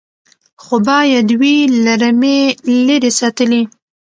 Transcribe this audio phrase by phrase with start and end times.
[0.63, 2.39] خو باید وي له رمې
[2.85, 3.61] لیري ساتلی